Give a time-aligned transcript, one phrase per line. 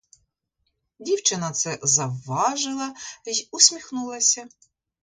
[0.99, 4.47] Дівчина це завважила й усміхнулася.